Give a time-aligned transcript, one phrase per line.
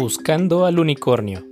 [0.00, 1.44] Buscando al unicornio.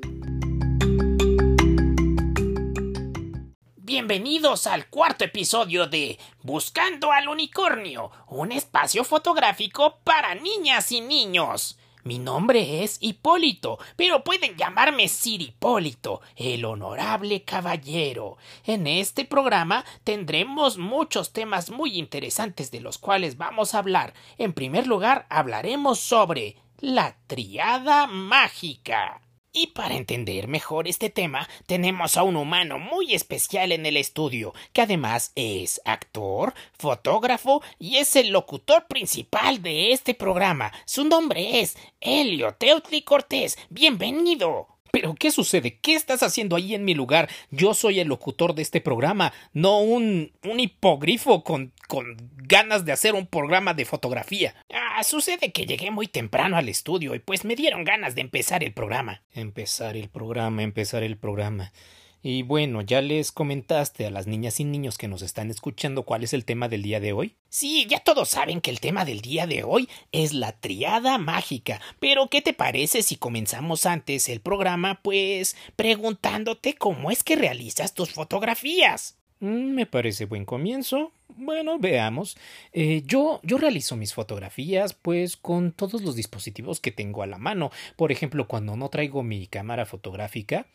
[3.78, 11.76] Bienvenidos al cuarto episodio de Buscando al unicornio, un espacio fotográfico para niñas y niños.
[12.04, 18.36] Mi nombre es Hipólito, pero pueden llamarme Sir Hipólito, el honorable caballero.
[18.62, 24.14] En este programa tendremos muchos temas muy interesantes de los cuales vamos a hablar.
[24.38, 29.20] En primer lugar, hablaremos sobre la triada mágica.
[29.52, 34.52] Y para entender mejor este tema, tenemos a un humano muy especial en el estudio,
[34.74, 40.72] que además es actor, fotógrafo y es el locutor principal de este programa.
[40.84, 43.56] Su nombre es Helio Teutli Cortés.
[43.70, 44.75] Bienvenido.
[44.96, 45.78] ¿Pero qué sucede?
[45.78, 47.28] ¿Qué estás haciendo ahí en mi lugar?
[47.50, 52.92] Yo soy el locutor de este programa, no un, un hipogrifo con, con ganas de
[52.92, 54.54] hacer un programa de fotografía.
[54.72, 58.64] Ah, sucede que llegué muy temprano al estudio y pues me dieron ganas de empezar
[58.64, 59.22] el programa.
[59.34, 61.72] Empezar el programa, empezar el programa.
[62.28, 66.24] Y bueno, ¿ya les comentaste a las niñas y niños que nos están escuchando cuál
[66.24, 67.36] es el tema del día de hoy?
[67.50, 71.80] Sí, ya todos saben que el tema del día de hoy es la triada mágica.
[72.00, 77.94] Pero ¿qué te parece si comenzamos antes el programa pues preguntándote cómo es que realizas
[77.94, 79.16] tus fotografías?
[79.38, 81.12] Mm, me parece buen comienzo.
[81.36, 82.36] Bueno, veamos.
[82.72, 87.38] Eh, yo, yo realizo mis fotografías, pues, con todos los dispositivos que tengo a la
[87.38, 87.70] mano.
[87.94, 90.66] Por ejemplo, cuando no traigo mi cámara fotográfica,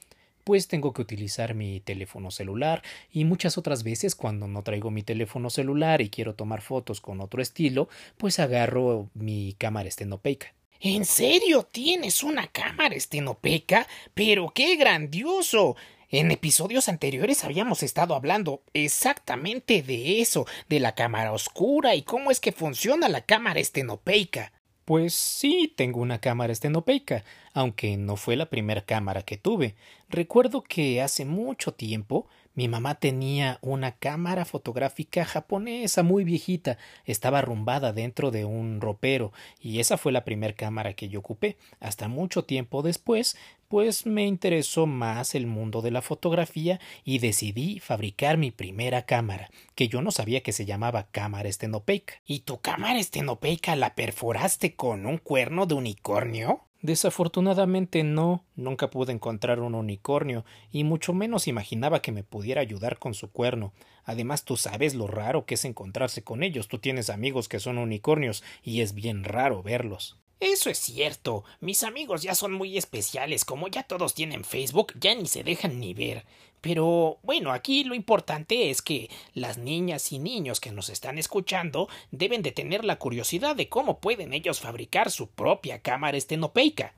[0.44, 5.04] pues tengo que utilizar mi teléfono celular y muchas otras veces cuando no traigo mi
[5.04, 10.54] teléfono celular y quiero tomar fotos con otro estilo, pues agarro mi cámara estenopeica.
[10.80, 13.88] ¿En serio tienes una cámara estenopeica?
[14.16, 15.76] Pero qué grandioso.
[16.10, 22.32] En episodios anteriores habíamos estado hablando exactamente de eso, de la cámara oscura y cómo
[22.32, 24.52] es que funciona la cámara estenopeica.
[24.92, 29.74] Pues sí, tengo una cámara estenopeica, aunque no fue la primera cámara que tuve.
[30.10, 37.40] Recuerdo que hace mucho tiempo mi mamá tenía una cámara fotográfica japonesa muy viejita, estaba
[37.40, 41.58] arrumbada dentro de un ropero, y esa fue la primera cámara que yo ocupé.
[41.80, 47.80] Hasta mucho tiempo después, pues me interesó más el mundo de la fotografía y decidí
[47.80, 52.16] fabricar mi primera cámara, que yo no sabía que se llamaba cámara estenopeica.
[52.26, 56.66] ¿Y tu cámara estenopeica la perforaste con un cuerno de unicornio?
[56.82, 62.98] Desafortunadamente no, nunca pude encontrar un unicornio, y mucho menos imaginaba que me pudiera ayudar
[62.98, 63.72] con su cuerno.
[64.04, 66.68] Además, tú sabes lo raro que es encontrarse con ellos.
[66.68, 70.18] Tú tienes amigos que son unicornios, y es bien raro verlos.
[70.42, 71.44] Eso es cierto.
[71.60, 73.46] Mis amigos ya son muy especiales.
[73.46, 76.26] Como ya todos tienen Facebook, ya ni se dejan ni ver.
[76.62, 81.90] Pero bueno, aquí lo importante es que las niñas y niños que nos están escuchando
[82.10, 86.96] deben de tener la curiosidad de cómo pueden ellos fabricar su propia cámara estenopeica.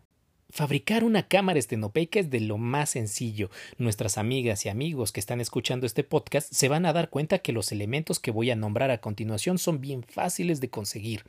[0.50, 3.50] Fabricar una cámara estenopeica es de lo más sencillo.
[3.78, 7.52] Nuestras amigas y amigos que están escuchando este podcast se van a dar cuenta que
[7.52, 11.26] los elementos que voy a nombrar a continuación son bien fáciles de conseguir.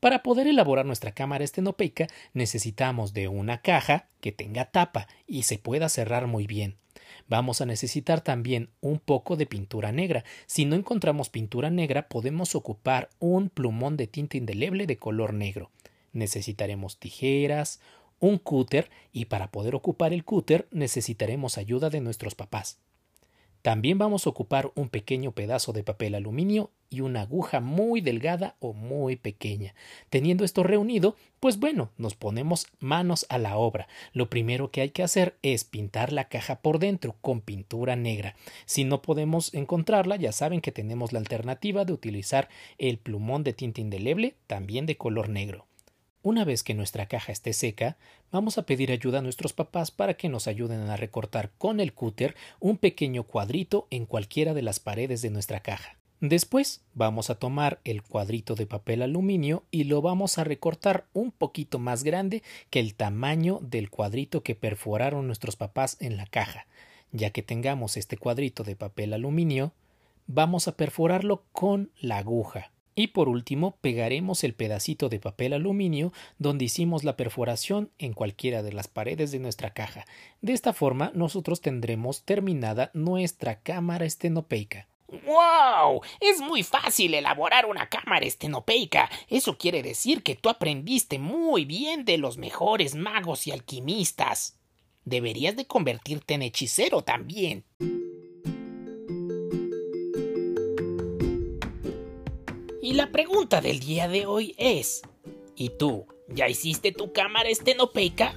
[0.00, 5.58] Para poder elaborar nuestra cámara estenopeica necesitamos de una caja que tenga tapa y se
[5.58, 6.76] pueda cerrar muy bien.
[7.28, 10.24] Vamos a necesitar también un poco de pintura negra.
[10.46, 15.70] Si no encontramos pintura negra, podemos ocupar un plumón de tinta indeleble de color negro.
[16.12, 17.80] Necesitaremos tijeras,
[18.20, 22.78] un cúter y para poder ocupar el cúter necesitaremos ayuda de nuestros papás.
[23.62, 28.54] También vamos a ocupar un pequeño pedazo de papel aluminio y una aguja muy delgada
[28.60, 29.74] o muy pequeña.
[30.10, 33.88] Teniendo esto reunido, pues bueno, nos ponemos manos a la obra.
[34.12, 38.36] Lo primero que hay que hacer es pintar la caja por dentro con pintura negra.
[38.64, 43.52] Si no podemos encontrarla, ya saben que tenemos la alternativa de utilizar el plumón de
[43.52, 45.66] tinta indeleble, también de color negro.
[46.22, 47.98] Una vez que nuestra caja esté seca,
[48.32, 51.92] vamos a pedir ayuda a nuestros papás para que nos ayuden a recortar con el
[51.92, 55.98] cúter un pequeño cuadrito en cualquiera de las paredes de nuestra caja.
[56.26, 61.30] Después vamos a tomar el cuadrito de papel aluminio y lo vamos a recortar un
[61.30, 66.66] poquito más grande que el tamaño del cuadrito que perforaron nuestros papás en la caja.
[67.12, 69.74] Ya que tengamos este cuadrito de papel aluminio,
[70.26, 72.72] vamos a perforarlo con la aguja.
[72.94, 78.62] Y por último, pegaremos el pedacito de papel aluminio donde hicimos la perforación en cualquiera
[78.62, 80.06] de las paredes de nuestra caja.
[80.40, 84.88] De esta forma, nosotros tendremos terminada nuestra cámara estenopeica.
[85.24, 86.02] ¡Wow!
[86.20, 89.10] Es muy fácil elaborar una cámara estenopeica.
[89.28, 94.58] Eso quiere decir que tú aprendiste muy bien de los mejores magos y alquimistas.
[95.04, 97.64] Deberías de convertirte en hechicero también.
[102.82, 105.02] Y la pregunta del día de hoy es
[105.56, 106.06] ¿Y tú?
[106.28, 108.34] ¿Ya hiciste tu cámara estenopeica?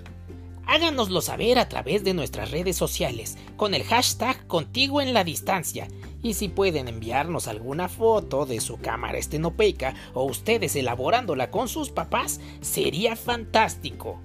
[0.68, 5.88] Háganoslo saber a través de nuestras redes sociales con el hashtag contigo en la distancia.
[6.22, 11.90] Y si pueden enviarnos alguna foto de su cámara estenopeica o ustedes elaborándola con sus
[11.90, 14.20] papás, sería fantástico.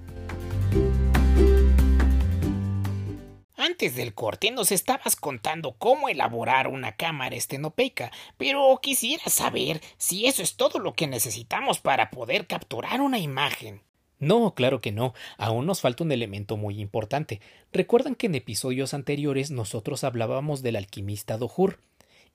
[3.55, 10.25] Antes del corte nos estabas contando cómo elaborar una cámara estenopeica, pero quisiera saber si
[10.25, 13.81] eso es todo lo que necesitamos para poder capturar una imagen.
[14.23, 15.13] No, claro que no.
[15.37, 17.41] Aún nos falta un elemento muy importante.
[17.73, 21.79] Recuerdan que en episodios anteriores nosotros hablábamos del alquimista Dohur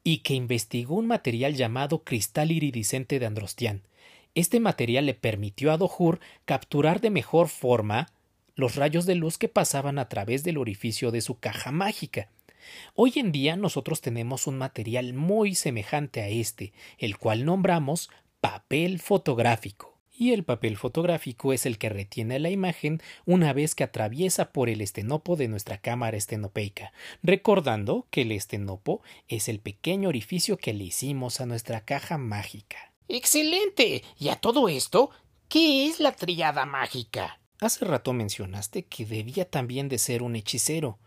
[0.04, 3.84] y que investigó un material llamado cristal iridiscente de Androstián.
[4.34, 8.10] Este material le permitió a Dohur capturar de mejor forma
[8.54, 12.28] los rayos de luz que pasaban a través del orificio de su caja mágica.
[12.96, 18.10] Hoy en día nosotros tenemos un material muy semejante a este, el cual nombramos
[18.42, 19.87] papel fotográfico.
[20.20, 24.68] Y el papel fotográfico es el que retiene la imagen una vez que atraviesa por
[24.68, 26.92] el estenopo de nuestra cámara estenopeica,
[27.22, 32.92] recordando que el estenopo es el pequeño orificio que le hicimos a nuestra caja mágica.
[33.06, 34.02] ¡Excelente!
[34.18, 35.10] ¿Y a todo esto?
[35.48, 37.38] ¿Qué es la triada mágica?
[37.60, 40.98] Hace rato mencionaste que debía también de ser un hechicero.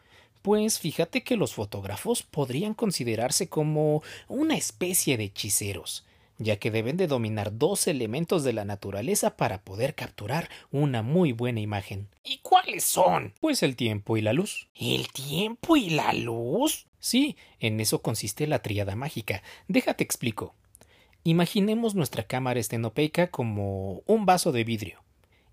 [0.41, 6.05] Pues fíjate que los fotógrafos podrían considerarse como una especie de hechiceros,
[6.43, 11.31] ya que deben de dominar dos elementos de la naturaleza para poder capturar una muy
[11.31, 12.09] buena imagen.
[12.23, 13.33] ¿Y cuáles son?
[13.39, 14.67] Pues el tiempo y la luz.
[14.75, 16.87] ¿El tiempo y la luz?
[16.99, 19.43] Sí, en eso consiste la tríada mágica.
[19.67, 20.55] Déjate explico.
[21.23, 25.03] Imaginemos nuestra cámara estenopeica como un vaso de vidrio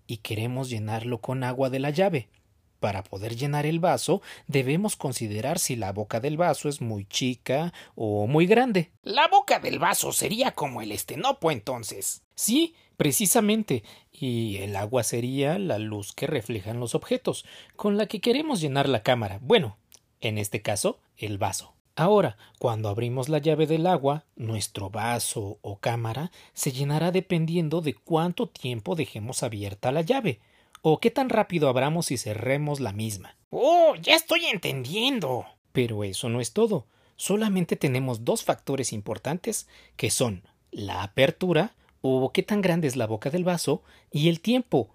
[0.07, 2.29] y queremos llenarlo con agua de la llave.
[2.79, 7.73] Para poder llenar el vaso debemos considerar si la boca del vaso es muy chica
[7.95, 8.91] o muy grande.
[9.03, 12.23] La boca del vaso sería como el estenopo entonces.
[12.35, 13.83] Sí, precisamente.
[14.11, 17.45] Y el agua sería la luz que reflejan los objetos,
[17.75, 19.39] con la que queremos llenar la cámara.
[19.41, 19.77] Bueno,
[20.21, 21.73] en este caso, el vaso.
[21.97, 27.93] Ahora, cuando abrimos la llave del agua, nuestro vaso o cámara se llenará dependiendo de
[27.93, 30.39] cuánto tiempo dejemos abierta la llave,
[30.81, 33.37] o qué tan rápido abramos y cerremos la misma.
[33.49, 35.45] Oh, ya estoy entendiendo.
[35.71, 36.87] Pero eso no es todo.
[37.15, 39.67] Solamente tenemos dos factores importantes,
[39.97, 44.39] que son la apertura, o qué tan grande es la boca del vaso, y el
[44.39, 44.89] tiempo,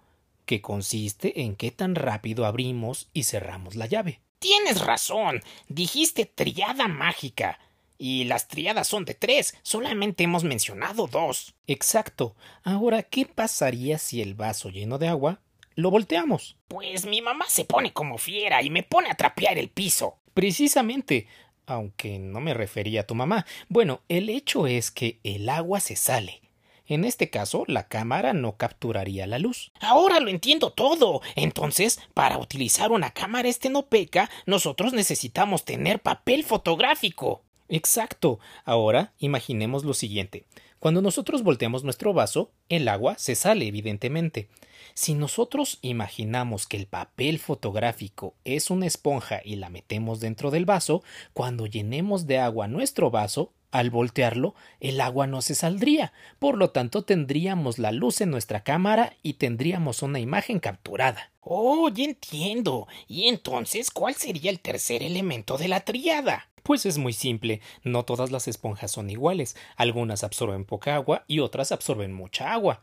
[0.47, 4.21] que consiste en qué tan rápido abrimos y cerramos la llave.
[4.39, 5.43] Tienes razón.
[5.69, 7.59] Dijiste triada mágica.
[7.97, 9.57] Y las triadas son de tres.
[9.63, 11.55] Solamente hemos mencionado dos.
[11.67, 12.35] Exacto.
[12.63, 15.41] Ahora, ¿qué pasaría si el vaso lleno de agua
[15.75, 16.57] lo volteamos?
[16.69, 20.19] Pues mi mamá se pone como fiera y me pone a trapear el piso.
[20.35, 21.27] Precisamente.
[21.67, 23.47] Aunque no me refería a tu mamá.
[23.69, 26.43] Bueno, el hecho es que el agua se sale
[26.87, 29.73] en este caso, la cámara no capturaría la luz.
[29.81, 31.23] Ahora lo entiendo todo.
[31.35, 37.43] Entonces, para utilizar una cámara estenopeca, nosotros necesitamos tener papel fotográfico.
[37.69, 38.39] Exacto.
[38.65, 40.45] Ahora imaginemos lo siguiente.
[40.79, 44.49] Cuando nosotros volteamos nuestro vaso, el agua se sale, evidentemente.
[44.97, 50.67] Si nosotros imaginamos que el papel fotográfico es una esponja y la metemos dentro del
[50.67, 51.03] vaso,
[51.33, 56.71] cuando llenemos de agua nuestro vaso, al voltearlo, el agua no se saldría, por lo
[56.71, 61.33] tanto tendríamos la luz en nuestra cámara y tendríamos una imagen capturada.
[61.41, 62.87] Oh, ya entiendo.
[63.09, 66.49] ¿Y entonces cuál sería el tercer elemento de la triada?
[66.63, 71.41] Pues es muy simple, no todas las esponjas son iguales, algunas absorben poca agua y
[71.41, 72.81] otras absorben mucha agua.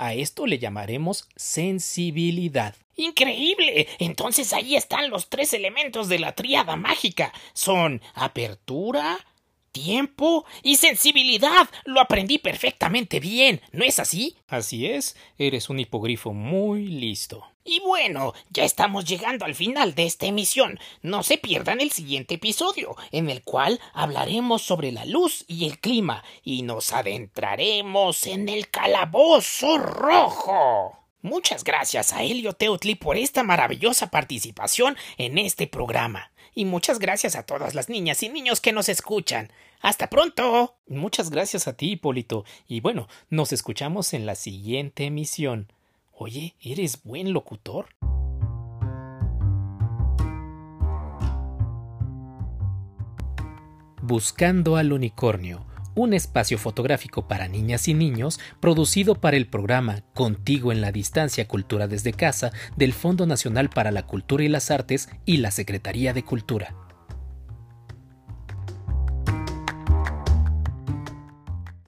[0.00, 2.76] A esto le llamaremos sensibilidad.
[2.94, 3.88] Increíble.
[3.98, 7.32] Entonces ahí están los tres elementos de la triada mágica.
[7.52, 9.18] Son apertura,
[9.82, 11.68] tiempo y sensibilidad.
[11.84, 14.36] Lo aprendí perfectamente bien, ¿no es así?
[14.48, 17.44] Así es, eres un hipogrifo muy listo.
[17.64, 20.80] Y bueno, ya estamos llegando al final de esta emisión.
[21.02, 25.78] No se pierdan el siguiente episodio, en el cual hablaremos sobre la luz y el
[25.78, 30.98] clima, y nos adentraremos en el calabozo rojo.
[31.20, 36.32] Muchas gracias a Helio Teutli por esta maravillosa participación en este programa.
[36.54, 39.52] Y muchas gracias a todas las niñas y niños que nos escuchan.
[39.80, 40.76] Hasta pronto.
[40.86, 42.44] Muchas gracias a ti, Hipólito.
[42.66, 45.72] Y bueno, nos escuchamos en la siguiente emisión.
[46.12, 47.86] Oye, ¿eres buen locutor?
[54.02, 60.72] Buscando al unicornio, un espacio fotográfico para niñas y niños producido para el programa Contigo
[60.72, 65.08] en la Distancia Cultura desde Casa del Fondo Nacional para la Cultura y las Artes
[65.24, 66.87] y la Secretaría de Cultura.